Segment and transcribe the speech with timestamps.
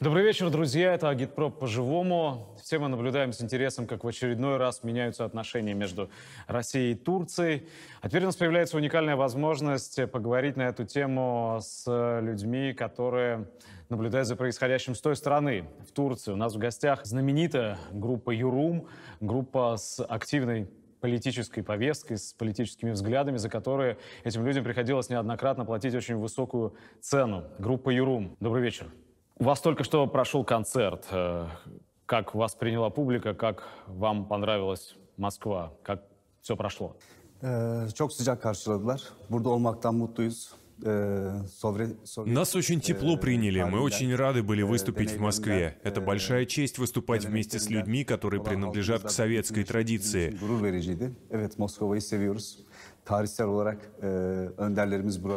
[0.00, 0.94] Добрый вечер, друзья.
[0.94, 2.48] Это Агитпроп по-живому.
[2.60, 6.10] Все мы наблюдаем с интересом, как в очередной раз меняются отношения между
[6.48, 7.68] Россией и Турцией.
[8.00, 11.84] А теперь у нас появляется уникальная возможность поговорить на эту тему с
[12.20, 13.48] людьми, которые
[13.88, 16.32] наблюдают за происходящим с той стороны, в Турции.
[16.32, 18.88] У нас в гостях знаменитая группа «Юрум»,
[19.20, 20.68] группа с активной
[21.00, 27.44] политической повесткой, с политическими взглядами, за которые этим людям приходилось неоднократно платить очень высокую цену.
[27.60, 28.36] Группа «Юрум».
[28.40, 28.88] Добрый вечер.
[29.36, 31.06] У вас только что прошел концерт.
[31.10, 31.48] Э,
[32.06, 36.02] как вас приняла публика, как вам понравилась Москва, как
[36.42, 36.96] все прошло?
[37.94, 39.02] Çok sıcak karşıladılar.
[39.28, 40.54] Burada olmaktan mutluyuz.
[42.26, 45.78] Нас очень тепло приняли, мы очень рады были выступить в Москве.
[45.84, 50.36] Это большая честь выступать вместе с людьми, которые принадлежат к советской традиции.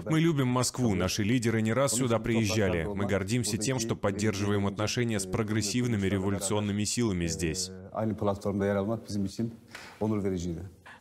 [0.09, 2.85] Мы любим Москву, наши лидеры не раз сюда приезжали.
[2.85, 7.71] Мы гордимся тем, что поддерживаем отношения с прогрессивными революционными силами здесь.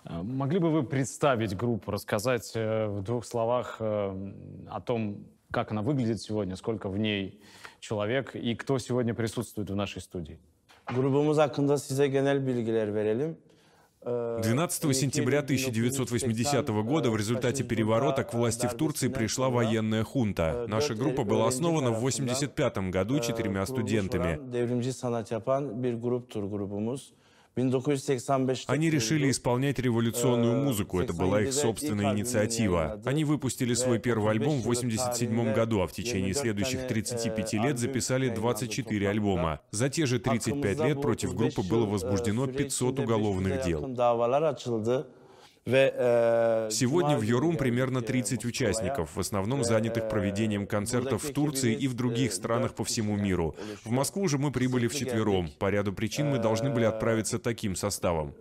[0.08, 4.32] Э, могли бы вы представить группу, рассказать э, в двух словах э,
[4.68, 7.40] о том, как она выглядит сегодня, сколько в ней
[7.80, 10.38] человек и кто сегодня присутствует в нашей студии?
[10.86, 13.36] Grubumuz hakkında size genel bilgiler verelim.
[14.06, 20.64] 12 сентября 1980 года в результате переворота к власти в Турции пришла военная хунта.
[20.68, 24.38] Наша группа была основана в 1985 году четырьмя студентами.
[28.66, 33.00] Они решили исполнять революционную музыку, это была их собственная инициатива.
[33.06, 38.28] Они выпустили свой первый альбом в 1987 году, а в течение следующих 35 лет записали
[38.28, 39.60] 24 альбома.
[39.70, 43.86] За те же 35 лет против группы было возбуждено 500 уголовных дел.
[45.68, 51.74] Э, Сегодня в Йорум примерно 30 участников, в основном занятых э, проведением концертов в Турции
[51.74, 53.56] и в других странах по всему миру.
[53.84, 55.48] В Москву же мы прибыли вчетвером.
[55.58, 58.32] По ряду причин мы должны были отправиться таким составом.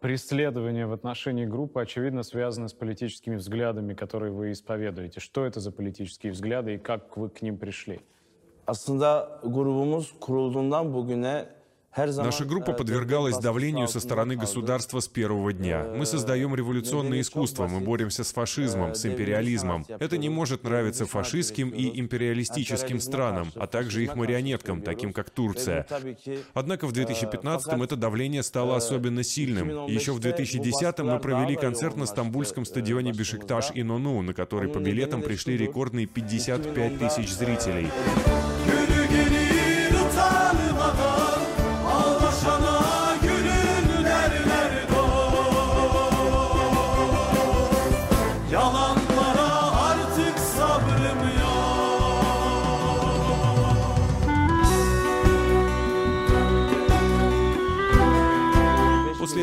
[0.00, 5.20] Преследование в отношении группы, очевидно, связано с политическими взглядами, которые вы исповедуете.
[5.20, 8.00] Что это за политические взгляды и как вы к ним пришли?
[8.66, 11.55] Aslında grubumuz kurulduğundan bugüne
[11.96, 15.84] Наша группа подвергалась давлению со стороны государства с первого дня.
[15.96, 19.86] Мы создаем революционное искусство, мы боремся с фашизмом, с империализмом.
[19.88, 25.86] Это не может нравиться фашистским и империалистическим странам, а также их марионеткам, таким как Турция.
[26.52, 29.86] Однако в 2015-м это давление стало особенно сильным.
[29.86, 34.78] Еще в 2010-м мы провели концерт на стамбульском стадионе Бешикташ и Нону, на который по
[34.78, 37.88] билетам пришли рекордные 55 тысяч зрителей.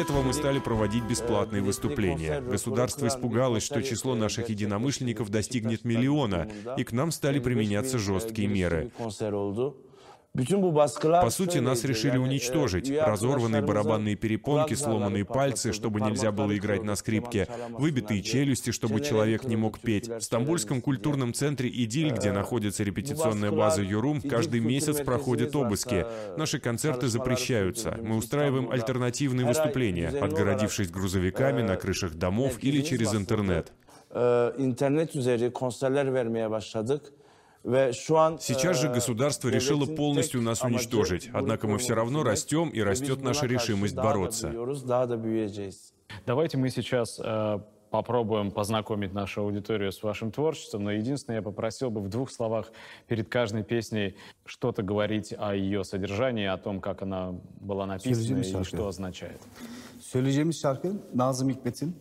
[0.03, 2.41] Этого мы стали проводить бесплатные выступления.
[2.41, 8.91] Государство испугалось, что число наших единомышленников достигнет миллиона, и к нам стали применяться жесткие меры.
[10.35, 12.89] По сути, нас решили уничтожить.
[12.89, 19.43] Разорванные барабанные перепонки, сломанные пальцы, чтобы нельзя было играть на скрипке, выбитые челюсти, чтобы человек
[19.43, 20.07] не мог петь.
[20.07, 26.03] В Стамбульском культурном центре «Идиль», где находится репетиционная база «Юрум», каждый месяц проходят обыски.
[26.35, 27.95] Наши концерты запрещаются.
[28.01, 33.71] Мы устраиваем альтернативные выступления, отгородившись грузовиками на крышах домов или через интернет.
[34.57, 37.13] İnternet üzeri konserler vermeye başladık.
[37.63, 43.45] Сейчас же государство решило полностью нас уничтожить, однако мы все равно растем и растет наша
[43.45, 44.53] решимость бороться.
[46.25, 47.59] Давайте мы сейчас э,
[47.89, 52.71] попробуем познакомить нашу аудиторию с вашим творчеством, но единственное, я попросил бы в двух словах
[53.07, 54.15] перед каждой песней
[54.45, 59.41] что-то говорить о ее содержании, о том, как она была написана и что означает.
[60.01, 61.93] Söyleyeceğimiz şarkı Nazım Hikmet'in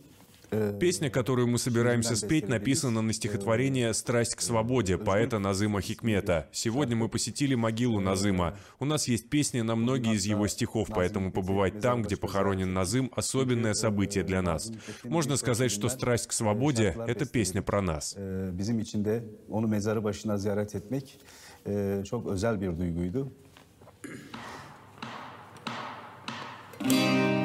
[0.79, 6.47] Песня, которую мы собираемся спеть, написана на стихотворение «Страсть к свободе» поэта Назыма Хикмета.
[6.51, 8.57] Сегодня мы посетили могилу Назыма.
[8.79, 13.11] У нас есть песни на многие из его стихов, поэтому побывать там, где похоронен Назым,
[13.15, 14.71] особенное событие для нас.
[15.03, 18.15] Можно сказать, что «Страсть к свободе»— это песня про нас.
[22.05, 23.31] çok özel bir duyguydu.
[26.83, 27.42] bitecek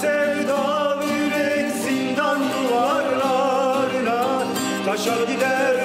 [0.00, 4.44] sevda yürek zindan duvarlarına.
[4.86, 5.77] Taşar gider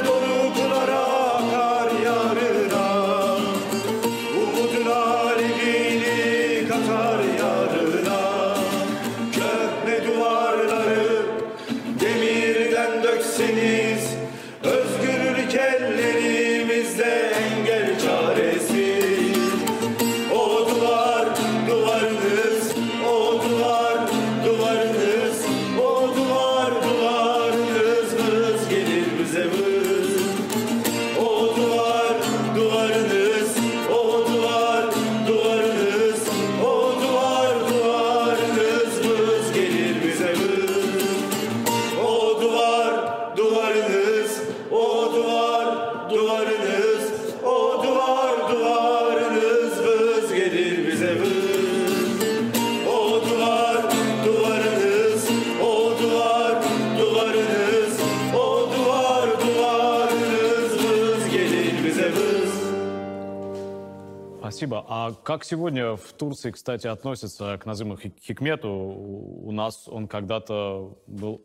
[65.33, 68.69] как сегодня в Турции, кстати, относятся к Назыму Хик- Хикмету?
[68.69, 71.41] У нас он когда-то был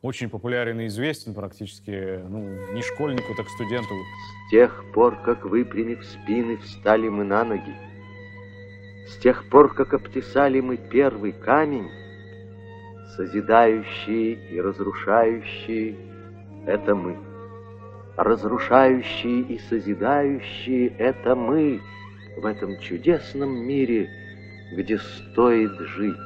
[0.00, 2.40] очень популярен и известен практически, ну,
[2.72, 3.94] не школьнику, так студенту.
[4.48, 7.72] С тех пор, как выпрямив спины, встали мы на ноги,
[9.06, 11.88] С тех пор, как обтесали мы первый камень,
[13.14, 15.94] Созидающие и разрушающие—
[16.66, 17.16] это мы.
[18.16, 21.80] Разрушающие и созидающие— это мы
[22.36, 24.10] В этом чудесном мире,
[24.72, 26.16] где стоит жить.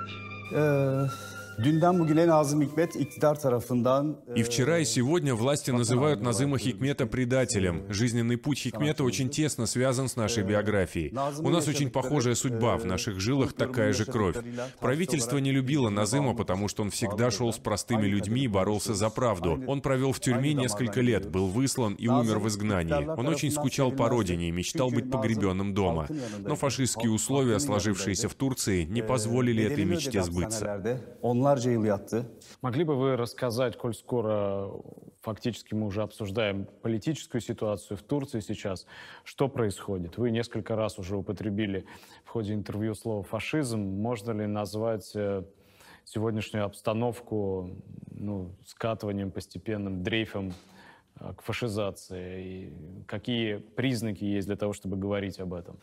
[4.35, 7.85] И e, вчера, и сегодня власти называют Назыма Хикмета предателем.
[7.89, 11.15] Жизненный путь Хикмета очень тесно связан с нашей биографией.
[11.39, 14.37] У нас очень похожая судьба, в наших жилах такая же кровь.
[14.81, 19.09] Правительство не любило Назыма, потому что он всегда шел с простыми людьми и боролся за
[19.09, 19.59] правду.
[19.67, 23.07] Он провел в тюрьме несколько лет, был выслан и умер в изгнании.
[23.19, 26.07] Он очень скучал по родине и мечтал быть погребенным дома.
[26.41, 31.01] Но фашистские условия, сложившиеся в Турции, не позволили этой мечте сбыться.
[31.47, 32.27] Onlarca yıl yattı.
[32.63, 34.69] Могли бы вы рассказать, коль скоро
[35.23, 38.87] фактически мы уже обсуждаем политическую ситуацию в Турции сейчас,
[39.25, 40.19] что происходит?
[40.19, 41.85] Вы несколько раз уже употребили
[42.25, 43.79] в ходе интервью слово «фашизм».
[43.79, 45.45] Можно ли назвать э,
[46.05, 47.71] сегодняшнюю обстановку
[48.11, 50.53] ну, скатыванием постепенным, дрейфом
[51.21, 52.45] э, к фашизации?
[52.45, 55.77] И какие признаки есть для того, чтобы говорить об этом?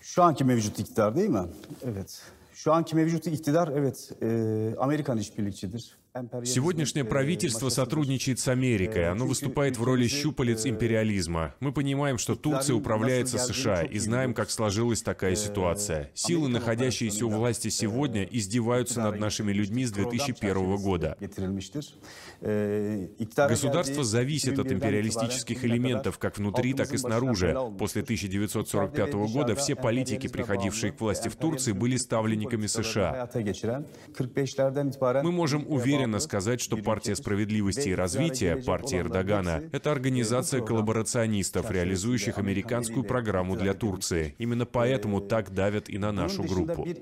[0.00, 1.46] Şu anki mevcut iktidar değil mi?
[1.84, 2.22] Evet.
[2.52, 5.98] Şu anki mevcut iktidar evet e, Amerikan işbirlikçidir.
[6.44, 9.08] Сегодняшнее правительство сотрудничает с Америкой.
[9.08, 11.54] Оно выступает в роли щупалец империализма.
[11.60, 16.10] Мы понимаем, что Турция управляется США и знаем, как сложилась такая ситуация.
[16.14, 21.16] Силы, находящиеся у власти сегодня, издеваются над нашими людьми с 2001 года.
[21.20, 27.56] iktidara Государство зависит от 2001'den империалистических элементов как внутри, так и снаружи.
[27.78, 33.12] После 1945 года все политики, приходившие к власти в Турции, были ставленниками США.
[33.12, 33.84] Hayata geçiren
[34.18, 39.92] 45'lerden itibaren Мы можем уверенно devamlı сказать, что партия справедливости и развития, партия Эрдогана, это
[39.92, 44.34] организация коллаборационистов, реализующих американскую программу для Турции.
[44.38, 46.86] Именно поэтому так давят и на нашу группу.
[46.86, 46.94] e.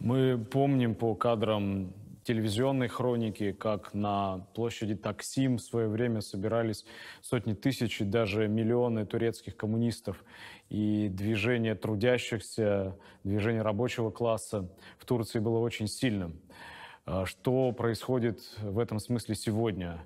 [0.00, 1.92] Мы помним по кадрам
[2.28, 6.84] телевизионной хроники, как на площади Таксим в свое время собирались
[7.22, 10.22] сотни тысяч и даже миллионы турецких коммунистов.
[10.68, 16.40] И движение трудящихся, движение рабочего класса в Турции было очень сильным.
[17.06, 20.04] А Что происходит в этом смысле сегодня?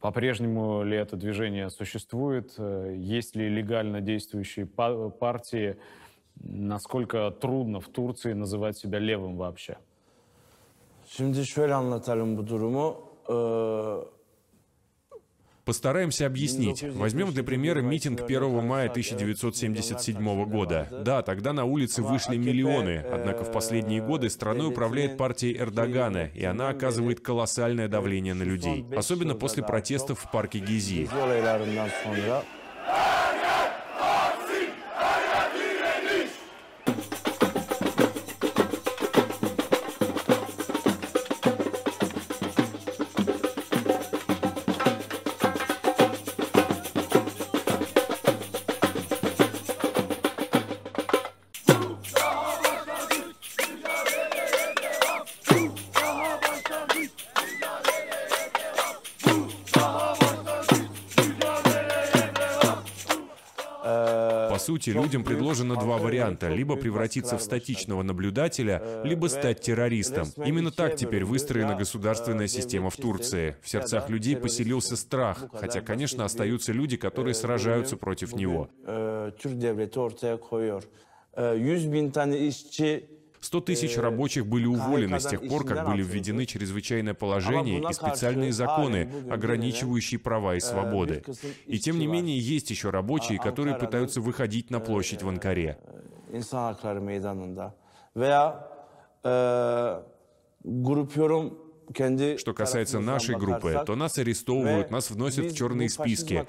[0.00, 2.54] По-прежнему ли это движение существует?
[2.58, 5.76] Э, есть ли легально действующие партии?
[6.36, 9.76] Насколько трудно в Турции называть себя левым вообще?
[11.08, 12.96] Şimdi şöyle anlatalım bu durumu.
[15.66, 16.84] Постараемся объяснить.
[16.84, 20.88] Возьмем для примера митинг 1 мая 1977 года.
[21.04, 26.44] Да, тогда на улицы вышли миллионы, однако в последние годы страной управляет партия Эрдогана, и
[26.44, 31.08] она оказывает колоссальное давление на людей, особенно после протестов в парке Гизи.
[64.92, 66.48] Сути, людям предложено два варианта.
[66.48, 70.28] Либо превратиться в статичного наблюдателя, либо стать террористом.
[70.44, 73.56] Именно так теперь выстроена государственная система в Турции.
[73.62, 78.68] В сердцах людей поселился страх, хотя, конечно, остаются люди, которые сражаются против него.
[82.66, 83.15] 100
[83.60, 89.10] тысяч рабочих были уволены с тех пор, как были введены чрезвычайное положение и специальные законы,
[89.30, 91.22] ограничивающие права и свободы.
[91.66, 95.78] И тем не менее, есть еще рабочие, которые пытаются выходить на площадь в Анкаре.
[100.64, 101.65] Группировка
[102.38, 106.44] что касается нашей группы, то нас арестовывают, нас вносят в черные списки.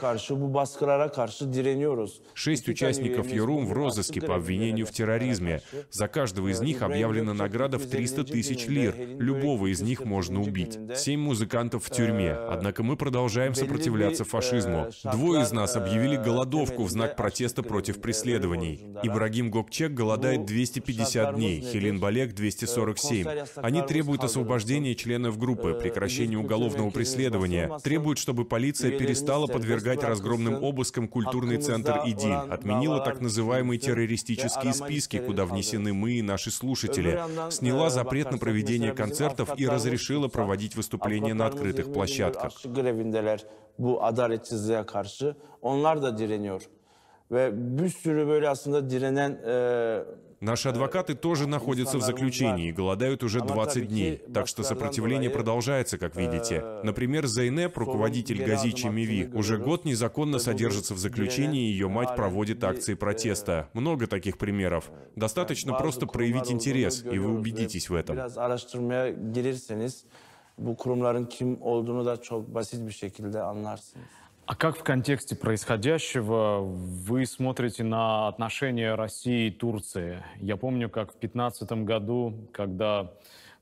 [2.33, 5.61] Шесть участников Юрум в розыске по обвинению в терроризме.
[5.91, 8.95] За каждого из них объявлена награда в 300 тысяч лир.
[8.97, 10.77] Любого из них можно убить.
[10.95, 12.31] Семь музыкантов в тюрьме.
[12.31, 14.87] Однако мы продолжаем сопротивляться фашизму.
[15.03, 18.85] Двое из нас объявили голодовку в знак протеста против преследований.
[19.03, 23.27] Ибрагим Гокчек голодает 250 дней, Хелин Балек 247.
[23.57, 30.63] Они требуют освобождения члена членов группы, прекращение уголовного преследования, требуют, чтобы полиция перестала подвергать разгромным
[30.63, 37.19] обыскам культурный центр ИДИЛь, отменила так называемые террористические списки, куда внесены мы и наши слушатели,
[37.49, 42.53] сняла запрет на проведение концертов и разрешила проводить выступления на открытых площадках.
[43.79, 46.61] bu adaletsizliğe karşı onlar da direniyor.
[47.31, 50.03] Ve bir sürü böyle aslında direnen e,
[50.39, 55.97] Наши адвокаты тоже находятся в заключении и голодают уже 20 дней, так что сопротивление продолжается,
[55.97, 56.63] как видите.
[56.83, 62.63] Например, Зайнеп, руководитель Гази Чемиви, уже год незаконно содержится в заключении, и ее мать проводит
[62.63, 63.69] акции протеста.
[63.73, 64.91] Много таких примеров.
[65.15, 68.17] Достаточно просто проявить интерес, и вы убедитесь в этом.
[70.57, 74.05] bu kurumların kim olduğunu da çok basit bir şekilde anlarsınız.
[74.47, 80.23] А как в контексте происходящего вы смотрите на отношения России и Турции?
[80.39, 83.11] Я помню, как в 2015 году, когда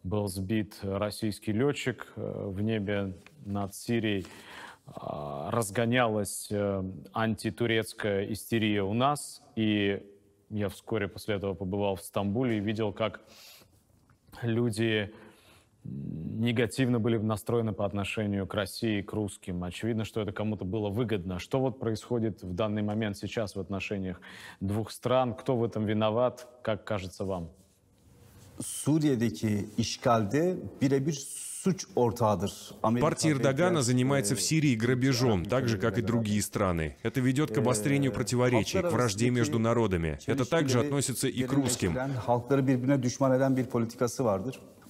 [0.03, 3.15] был сбит российский летчик э, в небе
[3.45, 4.27] над Сирией,
[4.85, 10.03] а, разгонялась э, антитурецкая истерия у нас, и
[10.51, 13.21] я вскоре после этого побывал в Стамбуле и видел, как
[14.43, 15.11] люди
[15.85, 19.63] негативно были настроены по отношению к России, к русским.
[19.63, 21.39] Очевидно, что это кому-то было выгодно.
[21.39, 24.19] Что вот происходит в данный момент сейчас в отношениях
[24.59, 25.33] двух стран?
[25.33, 26.47] Кто в этом виноват?
[26.61, 27.49] Как кажется вам?
[28.59, 31.15] Suriye'deki işgalde birebir
[33.01, 36.95] Партия Эрдогана занимается в Сирии грабежом, так же, как и другие страны.
[37.01, 40.19] Это ведет к обострению противоречий, к вражде между народами.
[40.27, 41.97] Это также относится и к русским.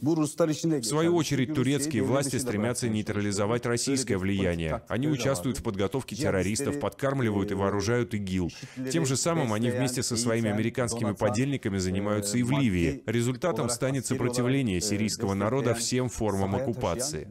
[0.06, 4.84] В свою очередь, турецкие власти стремятся нейтрализовать российское влияние.
[4.88, 8.52] Они участвуют в подготовке террористов, подкармливают и вооружают ИГИЛ.
[8.92, 13.02] Тем же самым они вместе со своими американскими подельниками занимаются и в Ливии.
[13.06, 17.28] Результатом станет сопротивление сирийского народа всем формам оккупации.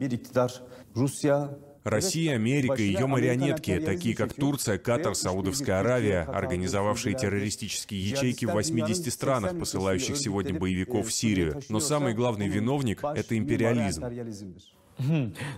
[1.85, 8.53] Россия, Америка и ее марионетки, такие как Турция, Катар, Саудовская Аравия, организовавшие террористические ячейки в
[8.53, 11.61] 80 странах, посылающих сегодня боевиков в Сирию.
[11.69, 14.03] Но самый главный виновник— это империализм.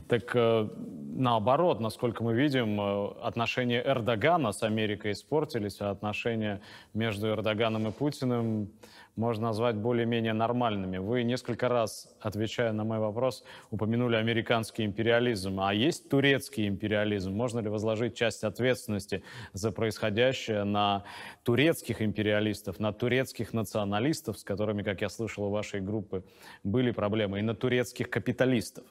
[0.08, 0.68] Так э,
[1.14, 6.62] наоборот, насколько мы видим, э, отношения Эрдогана с Америкой испортились, а отношения
[6.94, 8.70] между Эрдоганом и Путиным
[9.16, 10.98] можно назвать более-менее нормальными.
[10.98, 15.58] Вы несколько раз, отвечая на мой вопрос, упомянули американский империализм.
[15.60, 17.32] А есть турецкий империализм?
[17.32, 21.04] Можно ли возложить часть ответственности за происходящее на
[21.42, 26.22] турецких империалистов, на турецких националистов, с которыми, как я слышал у вашей группы,
[26.62, 28.84] были проблемы, и на турецких капиталистов?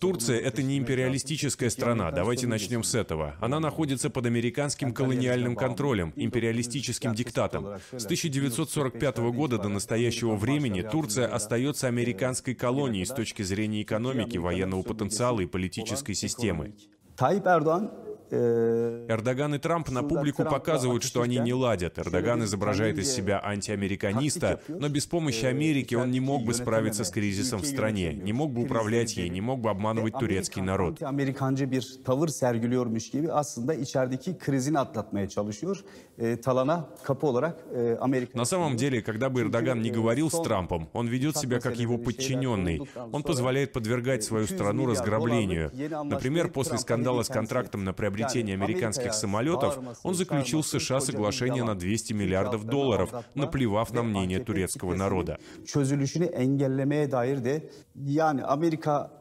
[0.00, 3.34] Турция— это не империалистическая страна, давайте начнем с этого.
[3.40, 7.66] Она находится под американским колониальным контролем, империалистическим диктатом.
[7.92, 14.82] С 1945 года до настоящего времени Турция остается американской колонией с точки зрения экономики, военного
[14.82, 16.74] потенциала и политической системы.
[17.16, 21.98] Tayyip Erdoğan э, Эрдоган и Трамп на публику показывают, что они не ладят.
[21.98, 27.10] Эрдоган изображает из себя антиамериканиста, но без помощи Америки он не мог бы справиться с
[27.10, 31.00] кризисом в стране, не мог бы управлять ей, не мог бы обманывать турецкий народ.
[31.00, 35.84] Anti-Amerikancı bir tavır sergiliyormuş gibi aslında içerideki krizini atlatmaya çalışıyor.
[36.18, 38.38] E, talana kapı olarak e, Amerika...
[38.38, 41.98] На самом деле, когда бы Эрдоган не говорил с Трампом, он ведет себя как его
[41.98, 42.80] подчиненный.
[43.12, 45.70] Он позволяет подвергать свою страну разграблению.
[46.04, 51.74] Например, после скандала с контрактом на приобретение американских самолетов, он заключил с США соглашение на
[51.74, 55.38] 200 миллиардов долларов, наплевав на мнение турецкого народа.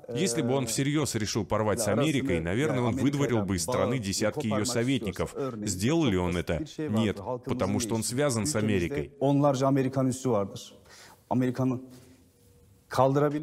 [0.09, 3.99] E, Если бы он всерьез решил порвать с Америкой, наверное, он выдворил бы из страны
[3.99, 5.35] десятки ее советников.
[5.63, 6.65] Сделал ли он это?
[6.77, 9.11] Нет, потому что он связан с Америкой.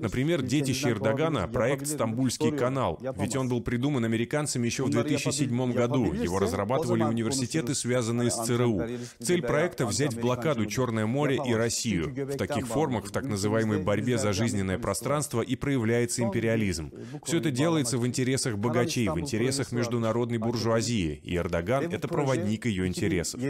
[0.00, 3.00] Например, детище Эрдогана— проект «Стамбульский канал».
[3.18, 6.12] Ведь он был придуман американцами еще в 2007 году.
[6.12, 8.82] Его разрабатывали университеты, связанные с ЦРУ.
[9.20, 12.14] Цель проекта— взять в блокаду Черное море и Россию.
[12.26, 16.92] В таких формах, в так называемой борьбе за жизненное пространство и проявляется империализм.
[17.24, 21.20] Все это делается в интересах богачей, в интересах международной буржуазии.
[21.24, 23.40] И Эрдоган— это проводник ее интересов.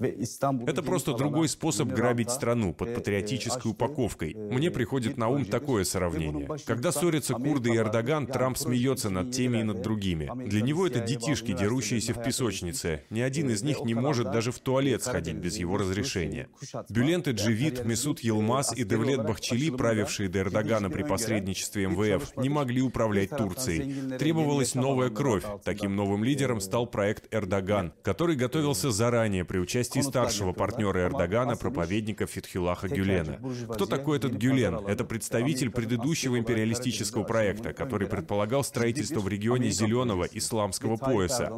[0.00, 3.72] 7'lerden itibaren Amerika'da tezgahlanmış, projelendirilmiş ve İstanbul'u Это просто другой способ грабить страну под патриотической
[3.72, 4.34] упаковкой.
[4.34, 6.48] Мне приходит на ум такое сравнение.
[6.66, 10.30] Когда ссорятся курды и Эрдоган, Трамп смеется над теми и над другими.
[10.48, 13.04] Для него это детишки, дерущиеся в песочнице.
[13.10, 16.48] Ни один из них не может даже в туалет сходить без его разрешения.
[16.88, 22.82] Бюленты Дживит, Месут Елмаз и Девлет Бахчели, правившие до Эрдогана при посредничестве МВФ, не могли
[22.82, 24.18] управлять Турцией.
[24.18, 25.44] Требовалась новая кровь.
[25.64, 32.26] Таким новым лидером стал проект «Эрдоган», который готовился заранее при участии старшего партнера Эрдогана, проповедника
[32.26, 33.40] Фетхилаха Гюлена.
[33.72, 34.86] Кто такой этот Гюлен?
[34.86, 41.52] Это представитель предыдущего империалистического проекта, который предполагал строительство в регионе Зеленого исламского пояса.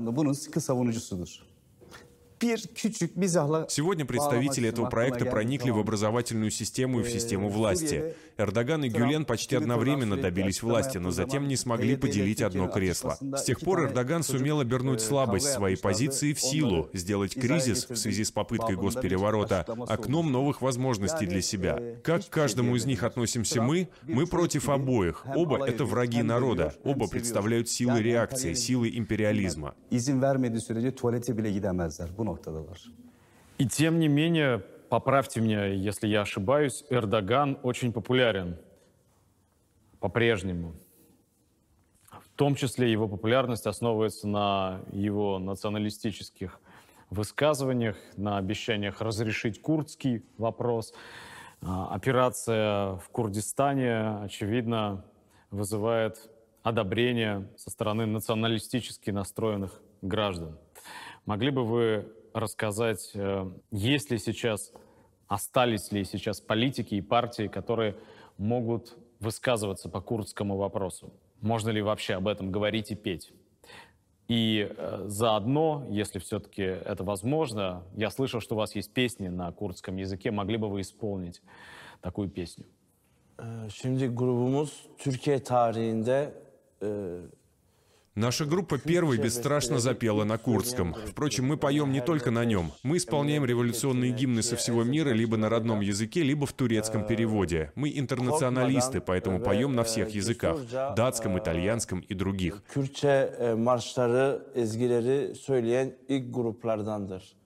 [3.69, 8.15] Сегодня представители этого проекта проникли в образовательную систему и в систему власти.
[8.41, 13.19] Эрдоган и Гюлен почти одновременно добились власти, но затем не смогли поделить одно кресло.
[13.37, 18.25] С тех пор Эрдоган сумел обернуть слабость своей позиции в силу, сделать кризис в связи
[18.25, 21.79] с попыткой госпереворота окном новых возможностей для себя.
[22.03, 23.89] Как к каждому из них относимся мы?
[24.03, 25.27] Мы против обоих.
[25.35, 26.75] Оба— это враги народа.
[26.85, 29.75] Оба представляют силы реакции, силы империализма.
[33.59, 38.59] И тем не менее, поправьте меня, если я ошибаюсь, Эрдоган очень популярен
[40.01, 40.75] по-прежнему.
[42.11, 46.61] В том числе его популярность основывается на его националистических
[47.09, 50.93] высказываниях, на обещаниях разрешить курдский вопрос.
[51.63, 55.05] А, Операция в Курдистане, очевидно,
[55.51, 56.31] вызывает
[56.63, 60.59] одобрение со стороны националистически настроенных граждан.
[61.27, 64.73] Могли бы вы рассказать, э, есть ли сейчас,
[65.29, 67.97] остались ли сейчас политики и партии, которые
[68.39, 71.13] могут высказываться по курдскому вопросу?
[71.41, 73.33] Можно ли вообще об этом говорить и петь?
[74.29, 79.51] И э, заодно, если все-таки это возможно, я слышал, что у вас есть песни на
[79.53, 81.43] курдском языке, могли бы вы исполнить
[82.01, 82.65] такую песню?
[83.41, 86.35] Ee, Şimdi grubumuz Türkiye tarihinde
[88.17, 90.95] Наша группа первой бесстрашно запела на курдском.
[91.07, 92.73] Впрочем, мы поем не только на нем.
[92.83, 97.71] Мы исполняем революционные гимны со всего мира либо на родном языке, либо в турецком переводе.
[97.77, 100.59] Мы интернационалисты, поэтому поем на всех языках.
[100.97, 102.63] Датском, итальянском и других.
[102.75, 107.40] Kürtçe marşları, ezgileri söyleyen ilk gruplardandır.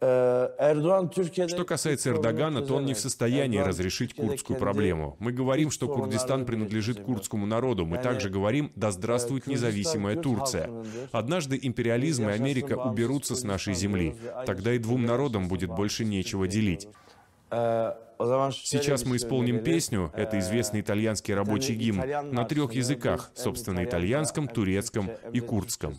[0.00, 1.48] Türkiye'de...
[1.48, 5.16] Что касается Эрдогана, то он не в состоянии разрешить курдскую проблему.
[5.18, 7.84] Мы говорим, что Курдистан принадлежит курдскому народу.
[7.84, 10.70] Мы также говорим «Да здравствует независимая Турция».
[11.12, 14.14] Однажды империализм и Америка уберутся с нашей земли.
[14.46, 16.88] Тогда и двум народам будет больше нечего делить.
[17.50, 24.48] Şöyle Сейчас мы исполним песню, это известный итальянский рабочий гимн, на трех языках, собственно, итальянском,
[24.48, 25.94] турецком и курдском.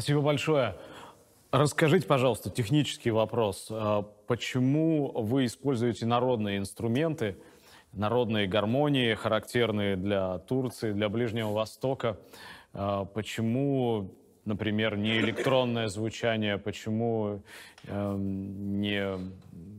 [0.00, 0.76] Спасибо большое.
[1.50, 3.66] Расскажите, пожалуйста, технический вопрос.
[3.70, 7.36] А Почему вы используете народные инструменты,
[7.92, 12.18] народные гармонии, характерные для Турции, для Ближнего Востока?
[12.72, 14.10] А Почему,
[14.46, 16.56] например, не электронное звучание?
[16.56, 17.42] Почему
[17.86, 19.18] эм, не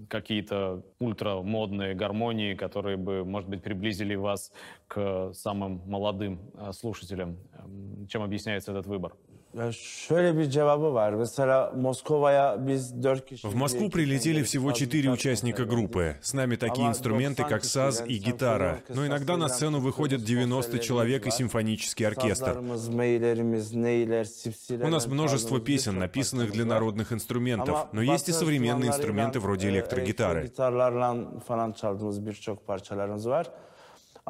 [0.07, 4.51] какие-то ультрамодные гармонии, которые бы, может быть, приблизили вас
[4.87, 7.37] к самым молодым э, слушателям?
[7.57, 9.13] Эм, Чем объясняется этот выбор?
[9.57, 11.13] Ya şöyle bir cevabı var.
[11.13, 13.47] Mesela Moskova'ya biz dört kişi...
[13.47, 16.15] В Москву прилетели всего четыре участника группы.
[16.21, 18.79] С нами такие инструменты, как саз и гитара.
[18.89, 22.59] Но иногда на сцену выходят 90 человек и симфонический оркестр.
[24.83, 30.49] У нас множество песен, написанных для народных инструментов, но есть и современные инструменты вроде электрогитары.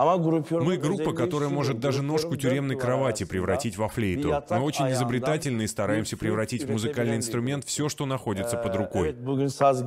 [0.02, 4.30] Мы группа, которая может даже ножку тюремной кровати превратить во флейту.
[4.50, 9.16] Мы очень ayağından изобретательны и стараемся превратить в музыкальный инструмент все, что находится под рукой.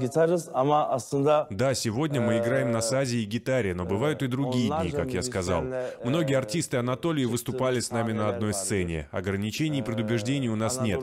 [0.05, 4.69] Gitarız ama aslında Да, сегодня мы играем на сазе и гитаре, но бывают и другие
[4.69, 5.65] дни, как я сказал.
[6.05, 9.09] Многие артисты Анатолии выступали с нами на одной сцене.
[9.11, 11.01] Ограничений и предубеждений у нас нет.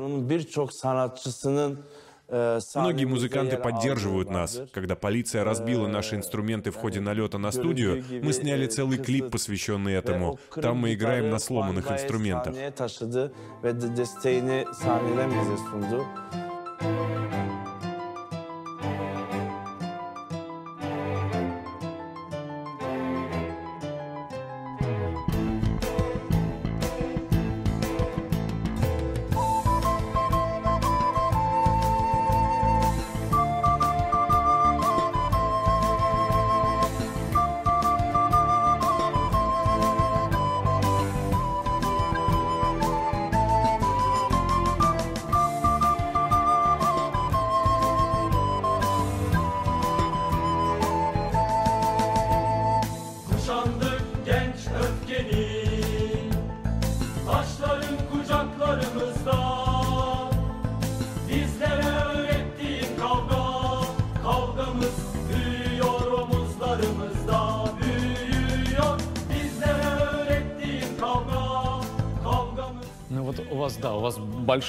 [2.32, 4.62] E, Многие музыканты поддерживают нас.
[4.72, 9.94] Когда полиция разбила наши инструменты в ходе налета на студию, мы сняли целый клип, посвященный
[9.94, 10.40] Ve этому.
[10.56, 12.56] Там мы играем на сломанных инструментах.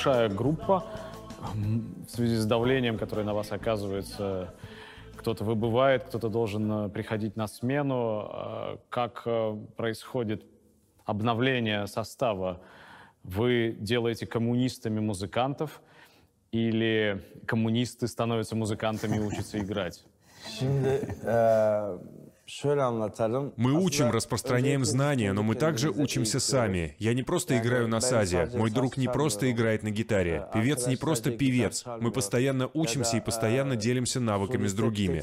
[0.04, 0.84] Большая группа.
[1.54, 4.52] В связи с давлением, которое на вас оказывается,
[5.14, 8.28] кто-то выбывает, кто-то должен э, приходить на смену.
[8.32, 10.44] Э, Как э, происходит
[11.04, 12.60] обновление состава?
[13.22, 15.80] Вы делаете коммунистами музыкантов
[16.50, 20.04] или коммунисты становятся музыкантами и учатся играть?
[20.60, 22.21] Anlatalım.
[23.56, 26.96] Мы учим, распространяем знания, но мы также учимся сами.
[26.98, 28.50] Я не просто играю на сазе.
[28.54, 30.46] Мой друг не просто играет на гитаре.
[30.52, 31.84] Певец не просто певец.
[32.00, 35.22] Мы постоянно учимся и постоянно э, делимся навыками с другими.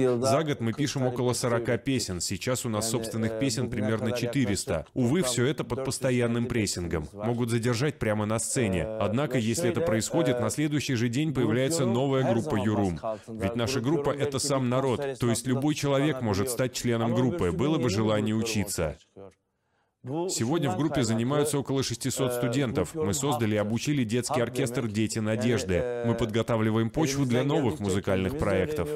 [0.00, 1.84] yılda За год мы 40 пишем около beste 40 ürettik.
[1.84, 2.20] песен.
[2.20, 4.72] Сейчас у нас собственных э, песен примерно kadar 400.
[4.72, 7.08] yaklaşık Увы, все это под 400 постоянным прессингом.
[7.12, 8.84] Могут задержать прямо на сцене.
[8.84, 12.98] Однако, если это происходит, на следующий же день появляется новая группа Юрум.
[13.02, 13.42] altında.
[13.42, 15.19] Ведь наша группа— это сам народ.
[15.20, 18.96] То есть любой человек может стать членом группы, было бы желание учиться.
[20.02, 22.94] Сегодня в группе занимаются около 600 э, студентов.
[22.94, 26.04] Мы создали и обучили детский оркестр «Дети надежды».
[26.06, 28.88] Мы подготавливаем почву для новых музыкальных проектов.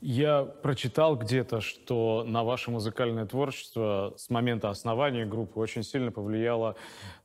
[0.00, 6.76] Я прочитал где-то, что на ваше музыкальное творчество с момента основания группы очень сильно повлияла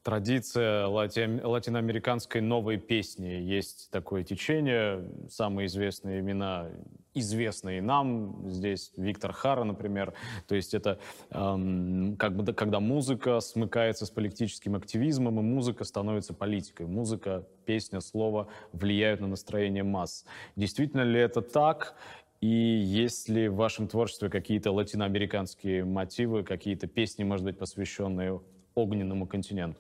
[0.02, 3.28] традиция лати- латиноамериканской новой песни.
[3.28, 6.70] Есть такое течение, самые известные имена,
[7.16, 10.14] известные нам здесь, Виктор Хара, например.
[10.48, 11.00] То есть это
[11.32, 16.86] эм, как бы, да, когда музыка смыкается с политическим активизмом, и музыка становится политикой.
[16.86, 20.26] Музыка, песня, слово влияют на настроение масс.
[20.56, 21.96] Действительно ли это так?
[22.42, 28.42] И есть ли в вашем творчестве какие-то латиноамериканские мотивы, какие-то песни, может быть, посвященные
[28.76, 29.80] огненному континенту?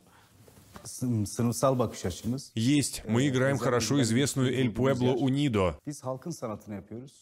[2.55, 3.03] Есть.
[3.07, 5.77] Мы играем хорошо известную «Эль Пуэбло Унидо».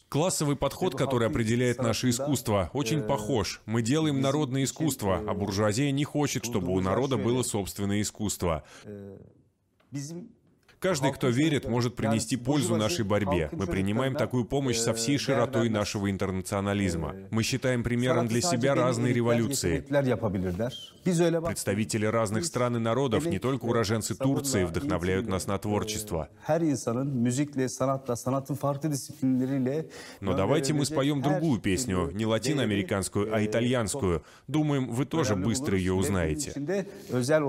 [0.10, 3.62] Классовый подход, который определяет наше искусство, очень похож.
[3.66, 8.64] Мы делаем народное искусство, а буржуазия не хочет, чтобы у народа было собственное искусство.
[10.84, 13.50] Каждый, кто верит, может принести пользу нашей борьбе.
[13.54, 17.16] Мы принимаем такую помощь со всей широтой нашего интернационализма.
[17.32, 19.80] Мы считаем примером для себя разные революции.
[21.48, 26.28] Представители разных стран и народов, не только уроженцы Турции, вдохновляют нас на творчество.
[30.20, 34.24] Но давайте мы споем другую песню, не латиноамериканскую, а итальянскую.
[34.48, 36.52] Думаем, вы тоже быстро ее узнаете.
[36.54, 37.44] içinde özel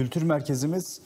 [0.00, 0.99] kültür merkezimiz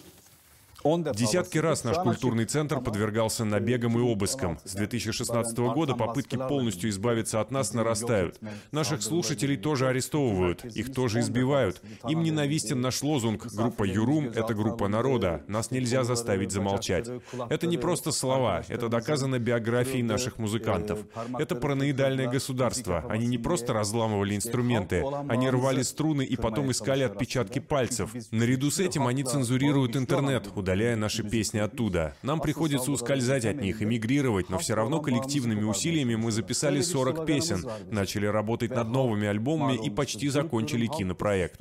[1.03, 4.59] Десятки раз наш культурный центр подвергался набегам и обыскам.
[4.65, 8.39] С 2016 года попытки полностью избавиться от нас нарастают.
[8.73, 11.83] Наших слушателей тоже арестовывают, их тоже избивают.
[12.09, 15.43] Им ненавистен наш лозунг «Группа Юрум— это группа народа.
[15.49, 17.09] Нас нельзя заставить замолчать».
[17.49, 21.01] Это не просто слова, это доказано биографией наших музыкантов.
[21.39, 23.05] Это параноидальное государство.
[23.09, 28.11] Они не просто разламывали инструменты, они рвали струны и потом искали отпечатки пальцев.
[28.31, 30.49] Наряду с этим они цензурируют интернет,
[30.85, 32.14] удаляя наши песни оттуда.
[32.23, 37.64] Нам приходится ускользать от них, эмигрировать, но все равно коллективными усилиями мы записали 40 песен,
[37.90, 41.61] начали работать над новыми альбомами и почти закончили кинопроект.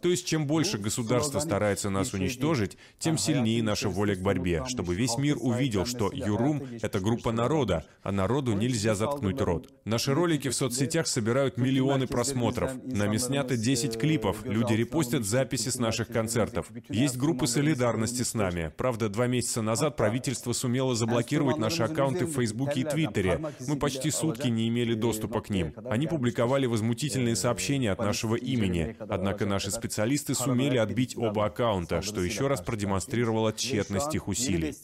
[0.00, 4.94] То есть, чем больше государство старается нас уничтожить, тем сильнее наша воля к борьбе, чтобы
[4.94, 9.68] весь мир увидел, что Юрум— это группа народа, а народу нельзя заткнуть рот.
[9.84, 12.72] Наши ролики в соцсетях собирают миллионы просмотров.
[12.84, 16.70] Нами снято 10 клипов, люди репостят записи с наших концертов.
[16.88, 18.72] Есть группы солидарности с нами, нами.
[18.76, 23.40] Правда, два месяца назад правительство сумело заблокировать наши аккаунты в Фейсбуке и Твиттере.
[23.68, 25.72] Мы почти сутки не имели доступа к ним.
[25.90, 28.96] Они публиковали возмутительные сообщения от нашего имени.
[28.98, 34.74] Однако наши специалисты сумели отбить оба аккаунта, что еще раз продемонстрировало тщетность их усилий.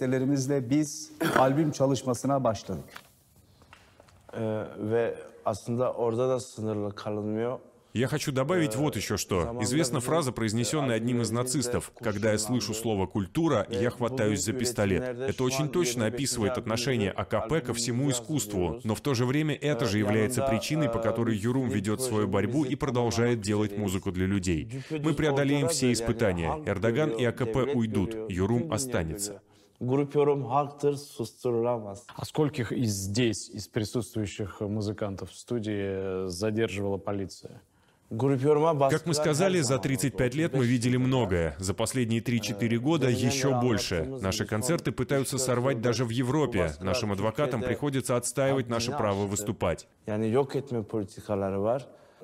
[4.33, 5.15] Ve
[5.45, 7.59] aslında orada da sınırlı kalınmıyor.
[7.93, 9.59] Я хочу добавить вот еще что.
[9.63, 11.93] Известна фраза, произнесенная одним из нацистов.
[12.01, 15.03] «Когда я слышу слово «культура», я хватаюсь за пистолет».
[15.03, 19.87] Это очень точно описывает отношение АКП ко всему искусству, но в то же время это
[19.87, 24.85] же является причиной, по которой Юрум ведет свою борьбу и продолжает делать музыку для людей.
[24.91, 26.63] Мы преодолеем все испытания.
[26.67, 29.43] Эрдоган и АКП уйдут, Юрум останется.
[32.15, 37.63] А скольких из здесь, из присутствующих музыкантов в студии задерживала полиция?
[38.91, 41.55] Как мы сказали, за 35 лет мы видели многое.
[41.59, 44.05] За последние 3-4 года еще больше.
[44.21, 46.73] Наши концерты пытаются сорвать даже в Европе.
[46.81, 49.87] Нашим адвокатам приходится отстаивать наше право выступать.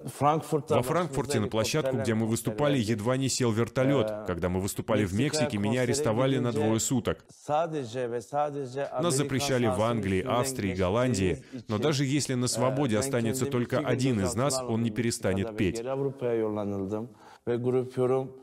[0.05, 4.13] Во Франкфурте на площадку, где мы выступали, едва не сел вертолет.
[4.27, 7.25] Когда мы выступали в Мексике, меня арестовали на двое суток.
[7.49, 11.43] Нас запрещали в Англии, Австрии, Голландии.
[11.69, 15.83] Но даже если на свободе останется только один из нас, он не перестанет петь.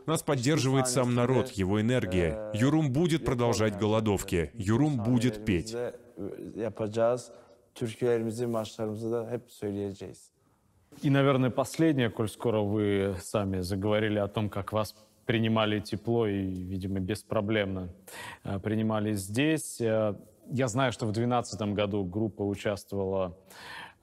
[0.05, 2.51] Нас поддерживает сам народ, его энергия.
[2.53, 4.51] Юрум будет продолжать голодовки.
[4.53, 5.75] Юрум будет петь.
[6.55, 7.31] Yapacağız.
[7.75, 10.32] Türkülerimizi, marşlarımızı da hep söyleyeceğiz.
[11.01, 16.41] И, наверное, последнее, коль скоро вы сами заговорили о том, как вас принимали тепло и,
[16.41, 17.89] видимо, беспроблемно
[18.43, 19.79] э, принимали здесь.
[19.81, 20.15] Э,
[20.49, 23.37] Я знаю, что в 2012 году группа участвовала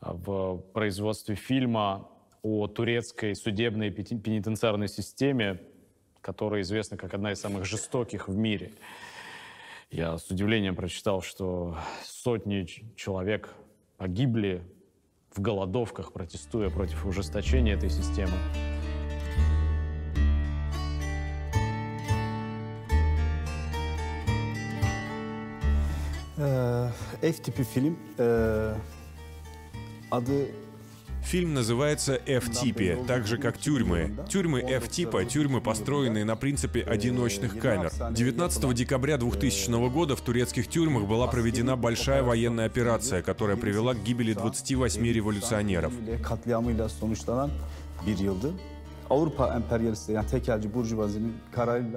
[0.01, 2.09] э, в производстве фильма
[2.43, 5.61] о турецкой судебной пенитенциарной системе,
[6.22, 8.72] которая известна как одна из самых жестоких в мире.
[9.91, 12.64] Я с удивлением прочитал, что сотни
[12.97, 13.55] человек
[13.97, 14.62] погибли
[15.35, 18.33] в голодовках, протестуя против ужесточения этой системы.
[26.39, 26.91] Ee,
[27.22, 27.97] F tipi film.
[28.18, 28.74] Ee,
[30.11, 30.47] adı
[31.25, 34.16] Фильм называется F-типи, так же как тюрьмы.
[34.29, 37.93] Тюрьмы F-типа— тюрьмы, построенные на принципе одиночных камер.
[38.11, 44.03] 19 декабря 2000 года в турецких тюрьмах была проведена большая военная операция, которая привела к
[44.03, 45.93] гибели 28 революционеров.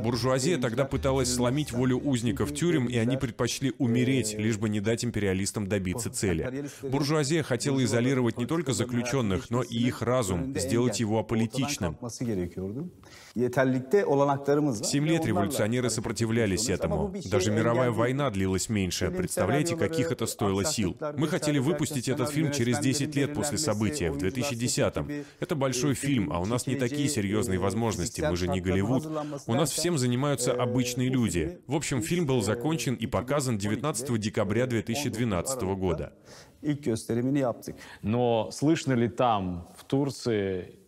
[0.03, 5.05] Буржуазия тогда пыталась сломить волю узников тюрем, и они предпочли умереть, лишь бы не дать
[5.05, 6.65] империалистам добиться цели.
[6.81, 11.97] Буржуазия хотела изолировать не только заключенных, но и их разум, сделать его аполитичным.
[13.35, 17.11] Семь лет революционеры сопротивлялись этому.
[17.25, 19.09] Даже мировая война длилась меньше.
[19.09, 20.95] Представляете, каких это стоило сил?
[21.17, 25.25] Мы хотели выпустить этот фильм через 10 лет после события, в 2010-м.
[25.39, 28.21] Это большой фильм, а у нас не такие серьезные возможности.
[28.21, 29.07] Мы же не Голливуд.
[29.47, 31.59] У нас всем занимаются обычные люди.
[31.65, 36.13] В общем, фильм был закончен и показан 19 декабря 2012 года.
[38.03, 40.82] Но слышно ли там, в Турции,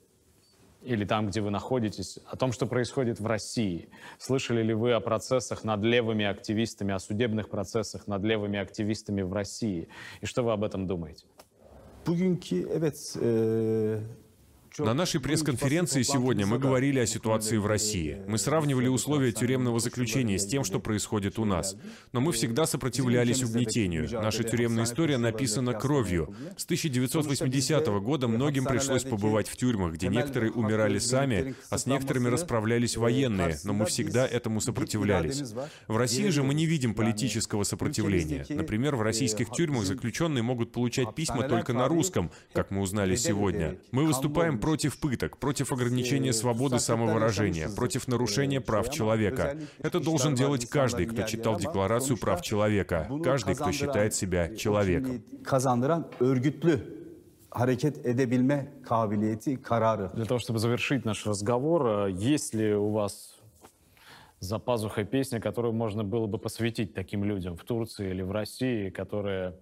[0.86, 3.90] или там, где вы находитесь, о том, что происходит в России?
[4.20, 9.34] Слышали ли вы о процессах над левыми активистами, о судебных процессах над левыми активистами в
[9.34, 9.88] России?
[10.22, 11.26] И что вы об этом думаете?
[12.06, 13.18] Bugünkü evet
[14.78, 18.22] На нашей пресс-конференции сегодня мы говорили о ситуации в России.
[18.28, 21.78] Мы сравнивали условия тюремного заключения с тем, что происходит у нас.
[22.12, 24.10] Но мы всегда сопротивлялись угнетению.
[24.12, 26.36] Наша тюремная история написана кровью.
[26.58, 32.28] С 1980 года многим пришлось побывать в тюрьмах, где некоторые умирали сами, а с некоторыми
[32.28, 35.54] расправлялись военные, но мы всегда этому сопротивлялись.
[35.88, 38.46] В России же мы не видим политического сопротивления.
[38.50, 43.78] Например, в российских тюрьмах заключенные могут получать письма только на русском, как мы узнали сегодня.
[43.92, 49.58] Мы выступаем против пыток, против ограничения свободы самовыражения, против нарушения прав человека.
[49.84, 55.22] Это должен делать каждый, кто читал Декларацию прав человека, каждый, кто считает себя человеком.
[60.14, 63.40] Для того, чтобы завершить наш разговор, э, есть ли у вас
[64.40, 68.90] за пазухой песня, которую можно было бы посвятить таким людям в Турции или в России,
[68.90, 69.54] которые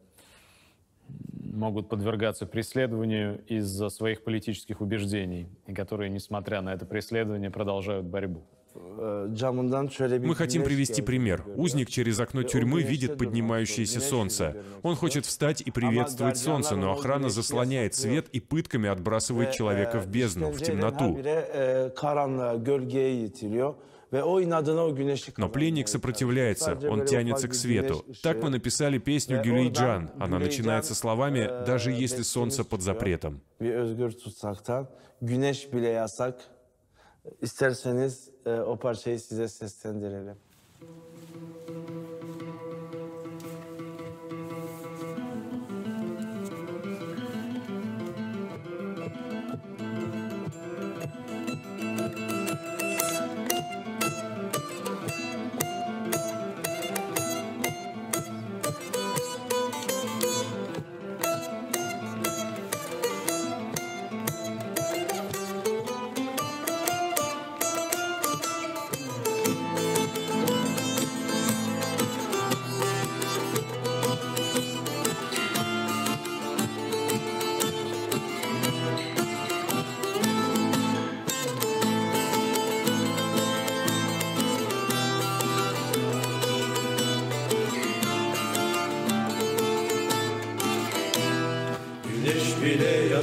[1.54, 8.44] могут подвергаться преследованию из-за своих политических убеждений, и которые, несмотря на это преследование, продолжают борьбу?
[8.76, 11.44] Bir Мы хотим привести пример.
[11.56, 14.56] Узник через окно тюрьмы видит поднимающееся солнце.
[14.82, 20.08] Он хочет встать и приветствовать солнце, но охрана заслоняет свет и пытками отбрасывает человека в
[20.08, 21.20] бездну, в темноту.
[24.14, 28.06] E, Но пленник сопротивляется, он тянется к свету.
[28.22, 30.12] Так мы написали песню Гюлейджан.
[30.20, 33.42] Она начинается словами e, «Даже если солнце под запретом».
[37.42, 40.38] İsterseniz e, o parçayı size seslendirelim.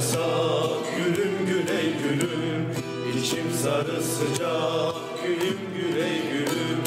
[0.01, 2.65] Yasak gülüm güney gülüm
[3.17, 6.81] İçim sarı sıcak gülüm güney gülüm.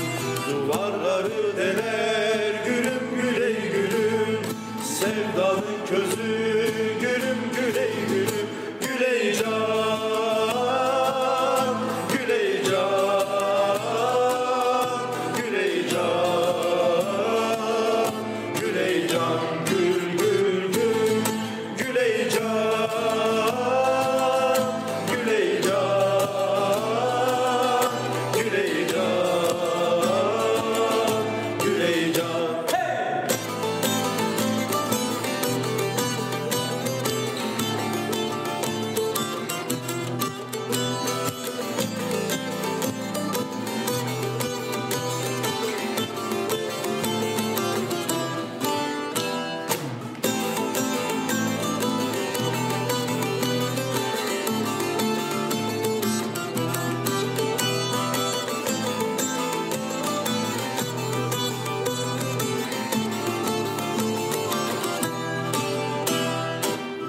[0.48, 1.93] Duvarları deler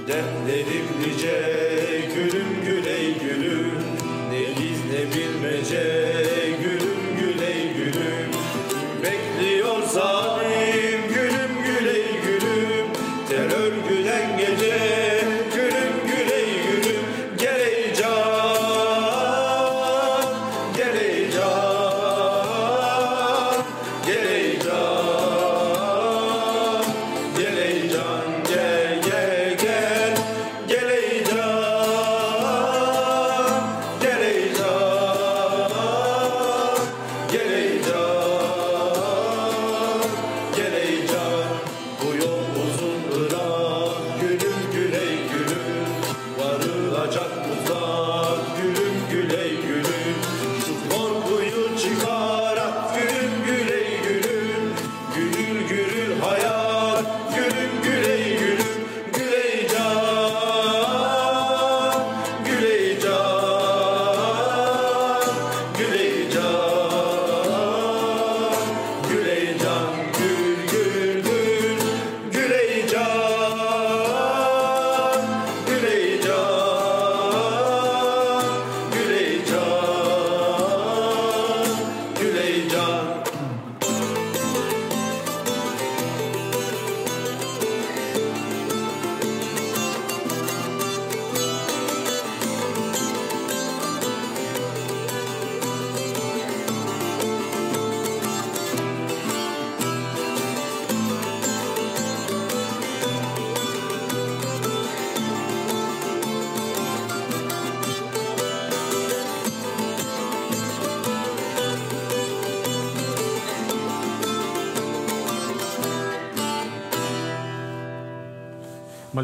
[0.08, 1.55] Dertlerim nice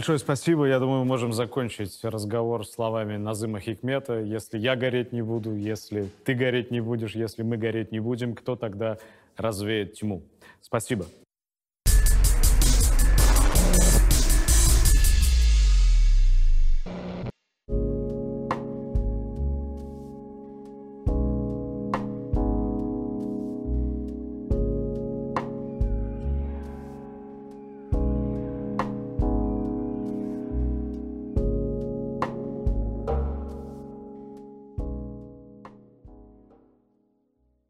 [0.01, 0.65] Большое спасибо.
[0.65, 4.19] Я думаю, мы можем закончить разговор словами Назыма Хикмета.
[4.19, 8.33] Если я гореть не буду, если ты гореть не будешь, если мы гореть не будем,
[8.33, 8.97] кто тогда
[9.37, 10.23] развеет тьму?
[10.59, 11.05] Спасибо.